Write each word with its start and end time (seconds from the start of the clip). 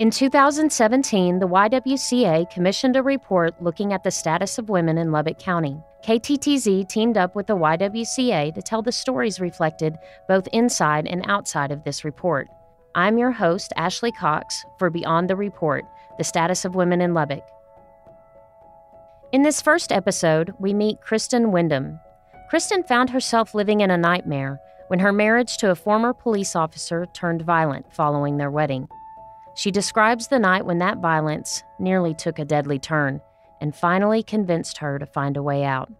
In 0.00 0.10
2017, 0.10 1.38
the 1.38 1.46
YWCA 1.46 2.50
commissioned 2.50 2.96
a 2.96 3.02
report 3.02 3.54
looking 3.62 3.92
at 3.92 4.02
the 4.02 4.10
status 4.10 4.58
of 4.58 4.68
women 4.68 4.98
in 4.98 5.12
Lubbock 5.12 5.38
County. 5.38 5.80
KTTZ 6.04 6.88
teamed 6.88 7.16
up 7.16 7.36
with 7.36 7.46
the 7.46 7.56
YWCA 7.56 8.52
to 8.52 8.60
tell 8.60 8.82
the 8.82 8.90
stories 8.90 9.38
reflected 9.38 9.96
both 10.26 10.48
inside 10.48 11.06
and 11.06 11.24
outside 11.28 11.70
of 11.70 11.84
this 11.84 12.04
report. 12.04 12.48
I'm 12.96 13.18
your 13.18 13.30
host, 13.30 13.72
Ashley 13.76 14.10
Cox, 14.10 14.64
for 14.80 14.90
Beyond 14.90 15.30
the 15.30 15.36
Report 15.36 15.84
The 16.18 16.24
Status 16.24 16.64
of 16.64 16.74
Women 16.74 17.00
in 17.00 17.14
Lubbock. 17.14 17.44
In 19.30 19.42
this 19.42 19.62
first 19.62 19.92
episode, 19.92 20.54
we 20.58 20.74
meet 20.74 21.02
Kristen 21.02 21.52
Windham. 21.52 22.00
Kristen 22.50 22.82
found 22.82 23.10
herself 23.10 23.54
living 23.54 23.80
in 23.80 23.92
a 23.92 23.96
nightmare 23.96 24.58
when 24.88 24.98
her 24.98 25.12
marriage 25.12 25.56
to 25.58 25.70
a 25.70 25.76
former 25.76 26.12
police 26.12 26.56
officer 26.56 27.06
turned 27.14 27.42
violent 27.42 27.86
following 27.94 28.38
their 28.38 28.50
wedding. 28.50 28.88
She 29.56 29.70
describes 29.70 30.28
the 30.28 30.38
night 30.38 30.66
when 30.66 30.78
that 30.78 30.98
violence 30.98 31.62
nearly 31.78 32.14
took 32.14 32.38
a 32.38 32.44
deadly 32.44 32.78
turn 32.78 33.20
and 33.60 33.74
finally 33.74 34.22
convinced 34.22 34.78
her 34.78 34.98
to 34.98 35.06
find 35.06 35.36
a 35.36 35.42
way 35.42 35.64
out. 35.64 35.92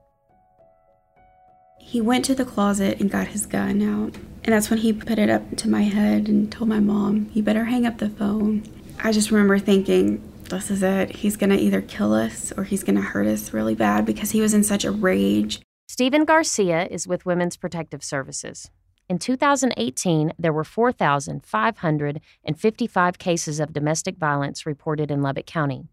He 1.78 2.01
went 2.01 2.25
to 2.25 2.34
the 2.34 2.45
closet 2.45 3.01
and 3.01 3.11
got 3.11 3.28
his 3.28 3.47
gun 3.47 3.80
out. 3.83 4.16
And 4.42 4.52
that's 4.52 4.70
when 4.70 4.80
he 4.80 4.92
put 4.92 5.19
it 5.19 5.30
up 5.30 5.56
to 5.59 5.69
my 5.69 5.83
head 5.83 6.28
and 6.28 6.51
told 6.51 6.69
my 6.69 6.80
mom, 6.80 7.30
You 7.33 7.42
better 7.42 7.64
hang 7.64 7.87
up 7.87 7.98
the 7.98 8.09
phone. 8.09 8.64
I 9.02 9.12
just 9.12 9.30
remember 9.30 9.59
thinking, 9.59 10.20
This 10.45 10.70
is 10.70 10.83
it. 10.83 11.16
He's 11.16 11.36
going 11.36 11.50
to 11.50 11.59
either 11.59 11.80
kill 11.80 12.12
us 12.12 12.52
or 12.56 12.64
he's 12.64 12.83
going 12.83 12.97
to 12.97 13.02
hurt 13.02 13.27
us 13.27 13.52
really 13.52 13.75
bad 13.75 14.05
because 14.05 14.33
he 14.33 14.41
was 14.41 14.55
in 14.55 14.64
such 14.64 14.84
a 14.84 14.91
rage. 14.91 15.61
Stephen 15.86 16.25
Garcia 16.25 16.89
is 16.91 17.06
with 17.06 17.25
Women's 17.27 17.56
Protective 17.56 18.02
Services. 18.02 18.70
In 19.06 19.18
2018, 19.18 20.32
there 20.38 20.52
were 20.52 20.64
4,555 20.64 23.18
cases 23.18 23.60
of 23.60 23.74
domestic 23.74 24.16
violence 24.16 24.64
reported 24.64 25.10
in 25.10 25.20
Lubbock 25.20 25.44
County. 25.44 25.88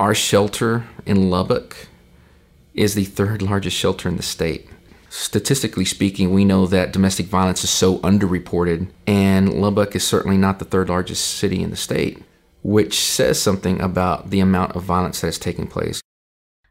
Our 0.00 0.16
shelter 0.16 0.84
in 1.06 1.30
Lubbock 1.30 1.86
is 2.74 2.96
the 2.96 3.04
third 3.04 3.40
largest 3.40 3.76
shelter 3.76 4.08
in 4.08 4.16
the 4.16 4.24
state. 4.24 4.68
Statistically 5.08 5.84
speaking, 5.84 6.34
we 6.34 6.44
know 6.44 6.66
that 6.66 6.92
domestic 6.92 7.26
violence 7.26 7.62
is 7.62 7.70
so 7.70 7.98
underreported, 7.98 8.88
and 9.06 9.54
Lubbock 9.54 9.94
is 9.94 10.04
certainly 10.04 10.36
not 10.36 10.58
the 10.58 10.64
third 10.64 10.88
largest 10.88 11.24
city 11.24 11.62
in 11.62 11.70
the 11.70 11.76
state, 11.76 12.20
which 12.64 12.98
says 12.98 13.40
something 13.40 13.80
about 13.80 14.30
the 14.30 14.40
amount 14.40 14.74
of 14.74 14.82
violence 14.82 15.20
that 15.20 15.28
is 15.28 15.38
taking 15.38 15.68
place. 15.68 16.00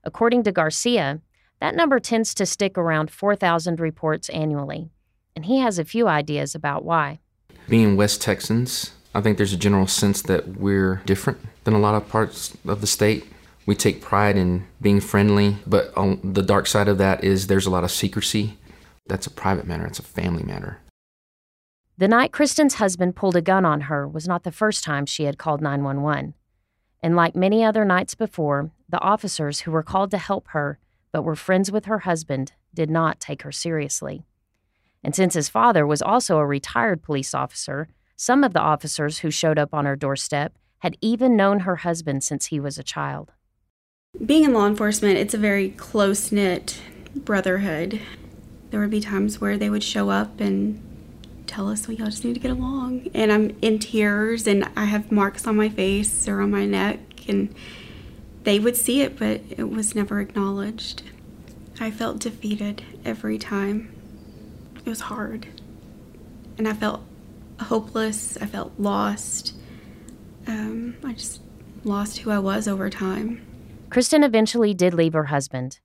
According 0.03 0.43
to 0.43 0.51
Garcia, 0.51 1.21
that 1.61 1.73
number 1.73 2.01
tends 2.01 2.33
to 2.33 2.45
stick 2.45 2.77
around 2.77 3.09
4,000 3.09 3.79
reports 3.79 4.27
annually 4.29 4.89
and 5.35 5.45
he 5.45 5.59
has 5.59 5.77
a 5.77 5.85
few 5.85 6.07
ideas 6.07 6.55
about 6.55 6.85
why. 6.85 7.19
Being 7.67 7.97
West 7.97 8.21
Texans, 8.21 8.91
I 9.13 9.21
think 9.21 9.37
there's 9.37 9.53
a 9.53 9.57
general 9.57 9.87
sense 9.87 10.21
that 10.23 10.59
we're 10.59 11.01
different 11.05 11.39
than 11.63 11.73
a 11.73 11.79
lot 11.79 11.95
of 11.95 12.07
parts 12.07 12.55
of 12.65 12.81
the 12.81 12.87
state. 12.87 13.25
We 13.65 13.75
take 13.75 14.01
pride 14.01 14.37
in 14.37 14.65
being 14.81 15.01
friendly, 15.01 15.57
but 15.65 15.95
on 15.97 16.19
the 16.23 16.43
dark 16.43 16.67
side 16.67 16.87
of 16.87 16.97
that 16.99 17.23
is 17.23 17.47
there's 17.47 17.65
a 17.65 17.71
lot 17.71 17.83
of 17.83 17.91
secrecy. 17.91 18.57
That's 19.07 19.27
a 19.27 19.31
private 19.31 19.67
matter, 19.67 19.85
it's 19.85 19.99
a 19.99 20.03
family 20.03 20.43
matter. 20.43 20.79
The 21.97 22.07
night 22.07 22.31
Kristen's 22.33 22.75
husband 22.75 23.15
pulled 23.15 23.37
a 23.37 23.41
gun 23.41 23.65
on 23.65 23.81
her 23.81 24.07
was 24.07 24.27
not 24.27 24.43
the 24.43 24.51
first 24.51 24.83
time 24.83 25.05
she 25.05 25.23
had 25.23 25.37
called 25.37 25.61
911. 25.61 26.33
And 27.01 27.15
like 27.15 27.35
many 27.35 27.63
other 27.63 27.85
nights 27.85 28.15
before, 28.15 28.71
the 28.89 28.99
officers 28.99 29.61
who 29.61 29.71
were 29.71 29.83
called 29.83 30.11
to 30.11 30.17
help 30.17 30.49
her 30.49 30.79
but 31.11 31.23
were 31.23 31.35
friends 31.35 31.71
with 31.71 31.85
her 31.85 31.99
husband 31.99 32.51
did 32.73 32.89
not 32.89 33.21
take 33.21 33.43
her 33.43 33.51
seriously. 33.51 34.25
And 35.05 35.15
since 35.15 35.35
his 35.35 35.49
father 35.49 35.85
was 35.85 36.01
also 36.01 36.39
a 36.39 36.47
retired 36.47 37.03
police 37.03 37.35
officer, 37.35 37.87
some 38.15 38.43
of 38.43 38.53
the 38.53 38.59
officers 38.59 39.19
who 39.19 39.29
showed 39.29 39.59
up 39.59 39.71
on 39.71 39.85
her 39.85 39.95
doorstep 39.95 40.57
had 40.79 40.97
even 40.99 41.35
known 41.35 41.59
her 41.59 41.75
husband 41.75 42.23
since 42.23 42.47
he 42.47 42.59
was 42.59 42.79
a 42.79 42.83
child. 42.83 43.31
Being 44.25 44.45
in 44.45 44.53
law 44.53 44.65
enforcement, 44.65 45.19
it's 45.19 45.35
a 45.35 45.37
very 45.37 45.69
close 45.69 46.31
knit 46.31 46.81
brotherhood. 47.13 48.01
There 48.71 48.79
would 48.79 48.89
be 48.89 48.99
times 48.99 49.39
where 49.39 49.59
they 49.59 49.69
would 49.69 49.83
show 49.83 50.09
up 50.09 50.39
and 50.39 50.81
tell 51.45 51.69
us, 51.69 51.87
we 51.87 51.99
all 51.99 52.07
just 52.07 52.25
need 52.25 52.33
to 52.33 52.39
get 52.39 52.49
along. 52.49 53.11
And 53.13 53.31
I'm 53.31 53.55
in 53.61 53.77
tears 53.77 54.47
and 54.47 54.67
I 54.75 54.85
have 54.85 55.11
marks 55.11 55.45
on 55.45 55.55
my 55.55 55.69
face 55.69 56.27
or 56.27 56.41
on 56.41 56.49
my 56.49 56.65
neck. 56.65 56.97
And 57.27 57.53
they 58.41 58.57
would 58.57 58.75
see 58.75 59.01
it, 59.01 59.19
but 59.19 59.41
it 59.51 59.69
was 59.69 59.93
never 59.93 60.19
acknowledged. 60.19 61.03
I 61.79 61.91
felt 61.91 62.21
defeated 62.21 62.81
every 63.05 63.37
time 63.37 63.91
it 64.85 64.89
was 64.89 65.01
hard. 65.01 65.47
And 66.57 66.67
I 66.67 66.73
felt 66.73 67.01
hopeless. 67.59 68.37
I 68.37 68.45
felt 68.45 68.73
lost. 68.77 69.53
Um, 70.47 70.95
I 71.03 71.13
just 71.13 71.41
lost 71.83 72.19
who 72.19 72.31
I 72.31 72.39
was 72.39 72.67
over 72.67 72.89
time. 72.89 73.45
Kristen 73.89 74.23
eventually 74.23 74.73
did 74.73 74.93
leave 74.93 75.13
her 75.13 75.25
husband. 75.25 75.79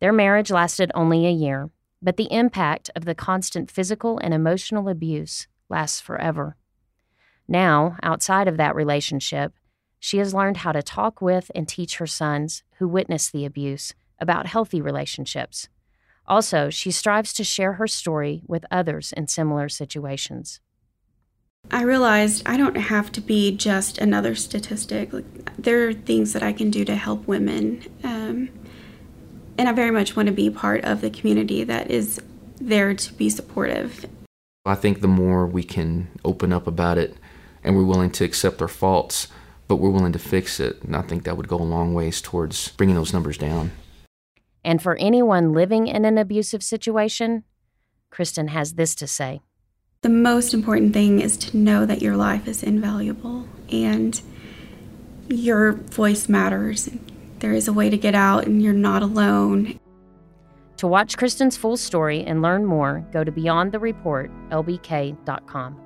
Their 0.00 0.12
marriage 0.12 0.50
lasted 0.50 0.90
only 0.94 1.26
a 1.26 1.30
year, 1.30 1.70
but 2.02 2.16
the 2.16 2.32
impact 2.32 2.90
of 2.94 3.04
the 3.04 3.14
constant 3.14 3.70
physical 3.70 4.18
and 4.18 4.34
emotional 4.34 4.88
abuse 4.88 5.46
lasts 5.68 6.00
forever. 6.00 6.56
Now, 7.48 7.96
outside 8.02 8.48
of 8.48 8.56
that 8.56 8.74
relationship, 8.74 9.54
she 9.98 10.18
has 10.18 10.34
learned 10.34 10.58
how 10.58 10.72
to 10.72 10.82
talk 10.82 11.22
with 11.22 11.50
and 11.54 11.66
teach 11.66 11.96
her 11.96 12.06
sons 12.06 12.62
who 12.78 12.88
witnessed 12.88 13.32
the 13.32 13.44
abuse 13.44 13.94
about 14.18 14.46
healthy 14.46 14.80
relationships. 14.80 15.68
Also, 16.26 16.70
she 16.70 16.90
strives 16.90 17.32
to 17.34 17.44
share 17.44 17.74
her 17.74 17.86
story 17.86 18.42
with 18.46 18.64
others 18.70 19.12
in 19.12 19.28
similar 19.28 19.68
situations. 19.68 20.60
I 21.70 21.82
realized 21.82 22.42
I 22.46 22.56
don't 22.56 22.76
have 22.76 23.10
to 23.12 23.20
be 23.20 23.56
just 23.56 23.98
another 23.98 24.34
statistic. 24.34 25.12
Like, 25.12 25.24
there 25.56 25.88
are 25.88 25.92
things 25.94 26.32
that 26.32 26.42
I 26.42 26.52
can 26.52 26.70
do 26.70 26.84
to 26.84 26.96
help 26.96 27.26
women. 27.26 27.82
Um, 28.02 28.50
and 29.56 29.68
I 29.68 29.72
very 29.72 29.90
much 29.90 30.16
want 30.16 30.26
to 30.26 30.32
be 30.32 30.50
part 30.50 30.84
of 30.84 31.00
the 31.00 31.10
community 31.10 31.64
that 31.64 31.90
is 31.90 32.20
there 32.60 32.94
to 32.94 33.12
be 33.14 33.30
supportive. 33.30 34.06
I 34.66 34.74
think 34.74 35.00
the 35.00 35.08
more 35.08 35.46
we 35.46 35.62
can 35.62 36.08
open 36.24 36.52
up 36.52 36.66
about 36.66 36.98
it 36.98 37.16
and 37.62 37.76
we're 37.76 37.84
willing 37.84 38.10
to 38.12 38.24
accept 38.24 38.60
our 38.62 38.68
faults, 38.68 39.28
but 39.68 39.76
we're 39.76 39.90
willing 39.90 40.12
to 40.12 40.18
fix 40.18 40.60
it, 40.60 40.82
and 40.82 40.94
I 40.94 41.00
think 41.02 41.24
that 41.24 41.36
would 41.36 41.48
go 41.48 41.56
a 41.56 41.62
long 41.62 41.94
ways 41.94 42.20
towards 42.20 42.68
bringing 42.70 42.94
those 42.94 43.14
numbers 43.14 43.38
down. 43.38 43.72
And 44.64 44.82
for 44.82 44.96
anyone 44.96 45.52
living 45.52 45.86
in 45.86 46.04
an 46.04 46.18
abusive 46.18 46.62
situation, 46.62 47.44
Kristen 48.10 48.48
has 48.48 48.74
this 48.74 48.94
to 48.96 49.06
say 49.06 49.42
The 50.02 50.08
most 50.08 50.54
important 50.54 50.94
thing 50.94 51.20
is 51.20 51.36
to 51.38 51.56
know 51.56 51.84
that 51.86 52.02
your 52.02 52.16
life 52.16 52.48
is 52.48 52.62
invaluable 52.62 53.46
and 53.70 54.20
your 55.28 55.72
voice 55.72 56.28
matters. 56.28 56.88
There 57.40 57.52
is 57.52 57.68
a 57.68 57.72
way 57.72 57.90
to 57.90 57.98
get 57.98 58.14
out, 58.14 58.46
and 58.46 58.62
you're 58.62 58.72
not 58.72 59.02
alone. 59.02 59.78
To 60.78 60.86
watch 60.86 61.16
Kristen's 61.16 61.56
full 61.56 61.76
story 61.76 62.24
and 62.24 62.42
learn 62.42 62.64
more, 62.64 63.06
go 63.12 63.24
to 63.24 63.30
Beyond 63.30 63.72
the 63.72 63.78
Report, 63.78 64.30
lbk.com. 64.50 65.80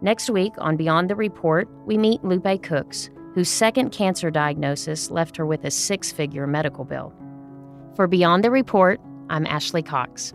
Next 0.00 0.28
week 0.28 0.52
on 0.58 0.76
Beyond 0.76 1.08
the 1.08 1.14
Report, 1.14 1.68
we 1.86 1.96
meet 1.96 2.22
Lupe 2.24 2.62
Cooks, 2.62 3.10
whose 3.34 3.48
second 3.48 3.90
cancer 3.90 4.30
diagnosis 4.30 5.10
left 5.10 5.36
her 5.36 5.46
with 5.46 5.64
a 5.64 5.70
six 5.70 6.12
figure 6.12 6.46
medical 6.46 6.84
bill. 6.84 7.12
For 7.94 8.08
Beyond 8.08 8.42
the 8.42 8.50
Report, 8.50 9.00
I'm 9.30 9.46
Ashley 9.46 9.80
Cox. 9.80 10.34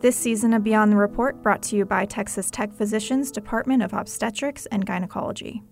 This 0.00 0.16
season 0.16 0.54
of 0.54 0.64
Beyond 0.64 0.92
the 0.92 0.96
Report 0.96 1.42
brought 1.42 1.62
to 1.64 1.76
you 1.76 1.84
by 1.84 2.06
Texas 2.06 2.50
Tech 2.50 2.72
Physicians 2.72 3.30
Department 3.30 3.82
of 3.82 3.92
Obstetrics 3.92 4.64
and 4.66 4.86
Gynecology. 4.86 5.62